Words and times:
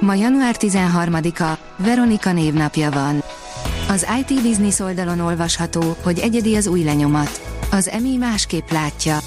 Ma 0.00 0.14
január 0.14 0.56
13-a, 0.58 1.58
Veronika 1.76 2.32
névnapja 2.32 2.90
van. 2.90 3.22
Az 3.88 4.06
IT 4.20 4.42
Business 4.42 4.78
oldalon 4.78 5.20
olvasható, 5.20 5.96
hogy 6.02 6.18
egyedi 6.18 6.56
az 6.56 6.66
új 6.66 6.82
lenyomat. 6.82 7.40
Az 7.70 7.88
EMI 7.88 8.16
másképp 8.16 8.70
látja. 8.70 9.18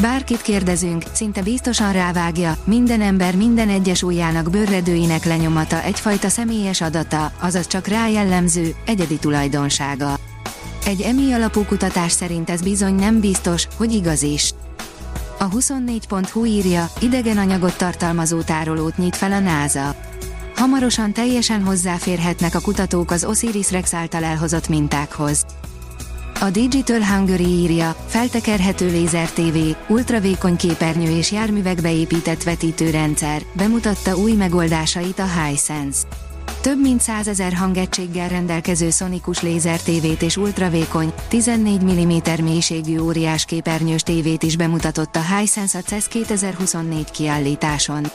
Bárkit 0.00 0.42
kérdezünk, 0.42 1.02
szinte 1.12 1.42
biztosan 1.42 1.92
rávágja, 1.92 2.56
minden 2.64 3.00
ember 3.00 3.36
minden 3.36 3.68
egyes 3.68 4.02
ujjának 4.02 4.50
bőrredőinek 4.50 5.24
lenyomata 5.24 5.82
egyfajta 5.82 6.28
személyes 6.28 6.80
adata, 6.80 7.32
azaz 7.40 7.66
csak 7.66 7.86
rá 7.86 8.08
jellemző, 8.08 8.74
egyedi 8.86 9.16
tulajdonsága. 9.16 10.18
Egy 10.86 11.00
EMI 11.00 11.32
alapú 11.32 11.64
kutatás 11.64 12.12
szerint 12.12 12.50
ez 12.50 12.60
bizony 12.60 12.94
nem 12.94 13.20
biztos, 13.20 13.68
hogy 13.76 13.92
igaz 13.92 14.22
is. 14.22 14.52
A 15.40 15.48
24.hu 15.48 16.44
írja, 16.44 16.90
idegen 17.00 17.38
anyagot 17.38 17.76
tartalmazó 17.76 18.40
tárolót 18.40 18.96
nyit 18.96 19.16
fel 19.16 19.32
a 19.32 19.38
NASA. 19.38 19.94
Hamarosan 20.56 21.12
teljesen 21.12 21.64
hozzáférhetnek 21.64 22.54
a 22.54 22.60
kutatók 22.60 23.10
az 23.10 23.24
Osiris 23.24 23.70
Rex 23.70 23.94
által 23.94 24.24
elhozott 24.24 24.68
mintákhoz. 24.68 25.46
A 26.40 26.50
Digital 26.50 27.04
Hungary 27.04 27.46
írja, 27.46 27.96
feltekerhető 28.06 28.90
lézer 28.90 29.30
TV, 29.30 29.56
ultravékony 29.88 30.56
képernyő 30.56 31.10
és 31.10 31.32
járművekbe 31.32 31.92
épített 31.92 32.42
vetítőrendszer, 32.42 33.42
bemutatta 33.52 34.16
új 34.16 34.32
megoldásait 34.32 35.18
a 35.18 35.26
Hisense. 35.26 36.06
Több 36.60 36.80
mint 36.80 37.00
100 37.00 37.28
ezer 37.28 37.52
hangegységgel 37.52 38.28
rendelkező 38.28 38.90
szonikus 38.90 39.42
lézer 39.42 39.80
tévét 39.80 40.22
és 40.22 40.36
ultravékony, 40.36 41.12
14 41.28 41.82
mm 41.82 42.44
mélységű 42.44 42.98
óriás 42.98 43.44
képernyős 43.44 44.02
tévét 44.02 44.42
is 44.42 44.56
bemutatott 44.56 45.16
a 45.16 45.36
Hisense 45.36 45.78
a 45.78 45.80
CES 45.80 46.08
2024 46.08 47.10
kiállításon. 47.10 48.06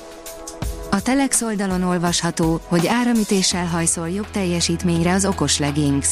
A 0.91 1.02
Telex 1.02 1.41
oldalon 1.41 1.83
olvasható, 1.83 2.59
hogy 2.67 2.88
áramütéssel 2.88 3.66
hajszol 3.66 4.09
jobb 4.09 4.31
teljesítményre 4.31 5.14
az 5.14 5.25
okos 5.25 5.59
leggings. 5.59 6.08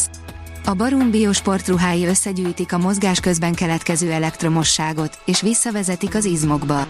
A 0.66 0.74
Barum 0.74 1.12
biosportruhái 1.12 2.06
összegyűjtik 2.06 2.74
a 2.74 2.78
mozgás 2.78 3.20
közben 3.20 3.54
keletkező 3.54 4.12
elektromosságot, 4.12 5.18
és 5.26 5.42
visszavezetik 5.42 6.16
az 6.16 6.26
izmokba. 6.26 6.88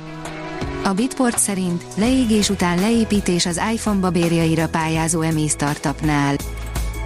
A 0.84 0.94
Bitport 0.94 1.40
szerint 1.40 1.84
leégés 1.96 2.50
után 2.50 2.80
leépítés 2.80 3.46
az 3.46 3.62
iPhone 3.74 4.00
babérjaira 4.00 4.68
pályázó 4.68 5.22
EMI 5.22 5.48
startupnál. 5.48 6.36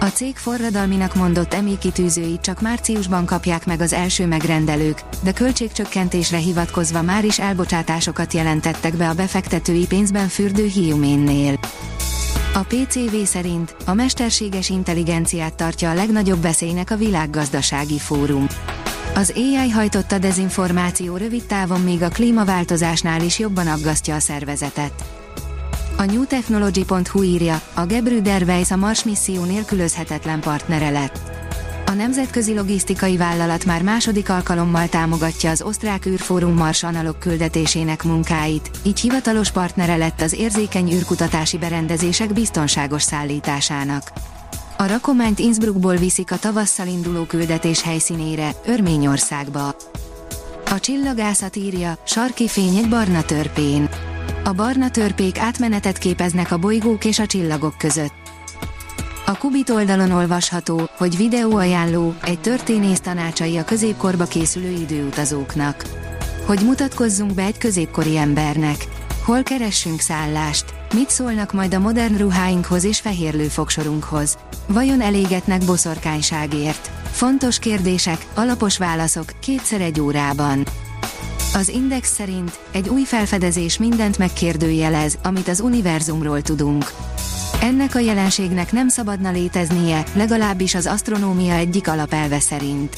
A 0.00 0.04
cég 0.04 0.36
forradalminak 0.36 1.14
mondott 1.14 1.54
EMI 1.54 1.78
kitűzőit 1.78 2.40
csak 2.40 2.60
márciusban 2.60 3.26
kapják 3.26 3.66
meg 3.66 3.80
az 3.80 3.92
első 3.92 4.26
megrendelők, 4.26 5.02
de 5.22 5.32
költségcsökkentésre 5.32 6.36
hivatkozva 6.36 7.02
már 7.02 7.24
is 7.24 7.38
elbocsátásokat 7.38 8.32
jelentettek 8.32 8.96
be 8.96 9.08
a 9.08 9.14
befektetői 9.14 9.86
pénzben 9.86 10.28
fürdő 10.28 10.66
Hiuménnél. 10.66 11.58
A 12.54 12.62
PCV 12.68 13.16
szerint 13.24 13.76
a 13.84 13.94
mesterséges 13.94 14.68
intelligenciát 14.68 15.54
tartja 15.54 15.90
a 15.90 15.94
legnagyobb 15.94 16.42
veszélynek 16.42 16.90
a 16.90 16.96
világgazdasági 16.96 17.98
fórum. 17.98 18.46
Az 19.16 19.32
AI 19.36 19.70
hajtotta 19.70 20.18
dezinformáció 20.18 21.16
rövid 21.16 21.44
távon 21.44 21.80
még 21.80 22.02
a 22.02 22.08
klímaváltozásnál 22.08 23.22
is 23.22 23.38
jobban 23.38 23.66
aggasztja 23.66 24.14
a 24.14 24.18
szervezetet. 24.18 25.04
A 25.96 26.04
newtechnology.hu 26.04 27.22
írja, 27.22 27.60
a 27.74 27.86
Gebrüder 27.86 28.42
Weiss 28.42 28.70
a 28.70 28.76
Mars 28.76 29.04
misszió 29.04 29.44
nélkülözhetetlen 29.44 30.40
partnere 30.40 30.90
lett. 30.90 31.20
A 31.86 31.92
nemzetközi 31.92 32.54
logisztikai 32.54 33.16
vállalat 33.16 33.64
már 33.64 33.82
második 33.82 34.28
alkalommal 34.28 34.88
támogatja 34.88 35.50
az 35.50 35.62
osztrák 35.62 36.06
űrfórum 36.06 36.54
Mars 36.54 36.82
analog 36.82 37.18
küldetésének 37.18 38.02
munkáit, 38.02 38.70
így 38.82 39.00
hivatalos 39.00 39.50
partnere 39.50 39.96
lett 39.96 40.20
az 40.20 40.32
érzékeny 40.32 40.92
űrkutatási 40.92 41.58
berendezések 41.58 42.32
biztonságos 42.32 43.02
szállításának. 43.02 44.12
A 44.78 44.86
rakományt 44.86 45.38
Innsbruckból 45.38 45.96
viszik 45.96 46.32
a 46.32 46.38
tavasszal 46.38 46.86
induló 46.86 47.24
küldetés 47.24 47.82
helyszínére, 47.82 48.50
Örményországba. 48.66 49.74
A 50.70 50.80
csillagászat 50.80 51.56
írja, 51.56 51.98
sarki 52.06 52.48
fény 52.48 52.76
egy 52.76 52.88
barna 52.88 53.22
törpén. 53.22 53.88
A 54.44 54.52
barna 54.52 54.90
törpék 54.90 55.38
átmenetet 55.38 55.98
képeznek 55.98 56.52
a 56.52 56.56
bolygók 56.56 57.04
és 57.04 57.18
a 57.18 57.26
csillagok 57.26 57.78
között. 57.78 58.14
A 59.26 59.38
Kubit 59.38 59.70
oldalon 59.70 60.10
olvasható, 60.10 60.88
hogy 60.96 61.16
videóajánló, 61.16 62.14
egy 62.22 62.40
történész 62.40 63.00
tanácsai 63.00 63.56
a 63.56 63.64
középkorba 63.64 64.24
készülő 64.24 64.70
időutazóknak. 64.70 65.84
Hogy 66.46 66.60
mutatkozzunk 66.64 67.34
be 67.34 67.42
egy 67.42 67.58
középkori 67.58 68.16
embernek. 68.16 68.86
Hol 69.24 69.42
keressünk 69.42 70.00
szállást? 70.00 70.75
Mit 70.94 71.10
szólnak 71.10 71.52
majd 71.52 71.74
a 71.74 71.78
modern 71.78 72.16
ruháinkhoz 72.16 72.84
és 72.84 73.00
fehérlőfogsorunkhoz? 73.00 74.38
Vajon 74.66 75.00
elégetnek 75.00 75.64
boszorkányságért? 75.64 76.90
Fontos 77.10 77.58
kérdések, 77.58 78.26
alapos 78.34 78.78
válaszok, 78.78 79.24
kétszer 79.40 79.80
egy 79.80 80.00
órában. 80.00 80.66
Az 81.54 81.68
Index 81.68 82.12
szerint 82.14 82.58
egy 82.72 82.88
új 82.88 83.02
felfedezés 83.02 83.78
mindent 83.78 84.18
megkérdőjelez, 84.18 85.18
amit 85.22 85.48
az 85.48 85.60
univerzumról 85.60 86.42
tudunk. 86.42 86.84
Ennek 87.62 87.94
a 87.94 87.98
jelenségnek 87.98 88.72
nem 88.72 88.88
szabadna 88.88 89.30
léteznie, 89.30 90.04
legalábbis 90.14 90.74
az 90.74 90.86
asztronómia 90.86 91.54
egyik 91.54 91.88
alapelve 91.88 92.40
szerint. 92.40 92.96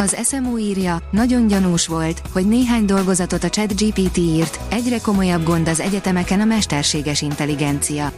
Az 0.00 0.16
SMO 0.24 0.58
írja, 0.58 1.02
nagyon 1.10 1.46
gyanús 1.46 1.86
volt, 1.86 2.22
hogy 2.32 2.48
néhány 2.48 2.84
dolgozatot 2.84 3.44
a 3.44 3.48
ChatGPT 3.48 4.16
írt, 4.16 4.60
egyre 4.70 4.98
komolyabb 5.00 5.44
gond 5.44 5.68
az 5.68 5.80
egyetemeken 5.80 6.40
a 6.40 6.44
mesterséges 6.44 7.22
intelligencia. 7.22 8.12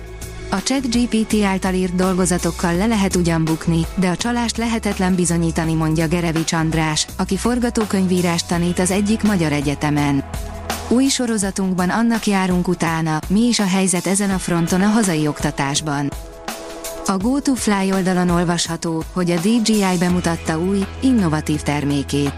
A 0.51 0.63
ChatGPT 0.63 1.43
által 1.45 1.75
írt 1.75 1.95
dolgozatokkal 1.95 2.77
le 2.77 2.87
lehet 2.87 3.17
ugyan 3.17 3.45
bukni, 3.45 3.87
de 3.95 4.09
a 4.09 4.17
csalást 4.17 4.57
lehetetlen 4.57 5.15
bizonyítani, 5.15 5.75
mondja 5.75 6.07
Gerevics 6.07 6.53
András, 6.53 7.07
aki 7.17 7.37
forgatókönyvírást 7.37 8.49
tanít 8.49 8.79
az 8.79 8.91
egyik 8.91 9.23
magyar 9.23 9.53
egyetemen. 9.53 10.25
Új 10.89 11.09
sorozatunkban 11.09 11.91
annak 11.91 12.27
járunk 12.27 12.69
utána, 12.69 13.19
mi 13.29 13.41
is 13.41 13.59
a 13.59 13.67
helyzet 13.67 14.07
ezen 14.07 14.31
a 14.31 14.39
fronton 14.39 14.81
a 14.81 14.89
hazai 14.89 15.27
oktatásban. 15.27 16.13
A 17.13 17.17
GoToFly 17.17 17.93
oldalon 17.93 18.29
olvasható, 18.29 19.05
hogy 19.13 19.31
a 19.31 19.41
DJI 19.41 19.99
bemutatta 19.99 20.59
új, 20.59 20.85
innovatív 21.01 21.61
termékét. 21.61 22.35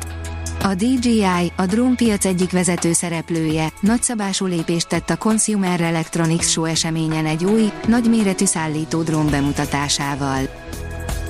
A 0.62 0.74
DJI, 0.74 1.52
a 1.56 1.66
drónpiac 1.66 2.24
egyik 2.24 2.50
vezető 2.50 2.92
szereplője, 2.92 3.72
nagyszabású 3.80 4.46
lépést 4.46 4.88
tett 4.88 5.10
a 5.10 5.16
Consumer 5.16 5.80
Electronics 5.80 6.44
Show 6.44 6.64
eseményen 6.64 7.26
egy 7.26 7.44
új, 7.44 7.72
nagyméretű 7.86 8.44
szállító 8.44 9.02
drón 9.02 9.30
bemutatásával. 9.30 10.48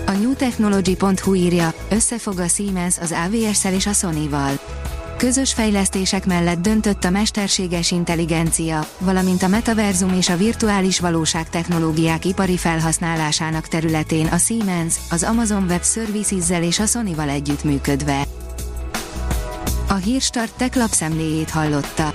A 0.07 0.13
newtechnology.hu 0.13 1.35
írja, 1.35 1.75
összefog 1.91 2.39
a 2.39 2.49
Siemens 2.49 2.99
az 2.99 3.15
AVS-szel 3.27 3.73
és 3.73 3.87
a 3.87 3.93
Sony-val. 3.93 4.61
Közös 5.25 5.53
fejlesztések 5.53 6.27
mellett 6.27 6.59
döntött 6.59 7.05
a 7.05 7.11
mesterséges 7.11 7.91
intelligencia, 7.91 8.87
valamint 8.99 9.43
a 9.43 9.49
metaverzum 9.49 10.13
és 10.13 10.29
a 10.29 10.37
virtuális 10.37 11.01
valóság 11.01 11.49
technológiák 11.49 12.25
ipari 12.25 12.57
felhasználásának 12.57 13.69
területén 13.69 14.27
a 14.27 14.37
Siemens, 14.37 14.97
az 15.11 15.23
Amazon 15.23 15.63
Web 15.63 15.85
Services-zel 15.85 16.63
és 16.63 16.79
a 16.79 16.87
Sony-val 16.87 17.29
együttműködve. 17.29 18.25
A 19.89 19.95
Hírstart 19.95 20.57
tech 20.57 20.77
lapszemléjét 20.77 21.51
hallotta. 21.51 22.15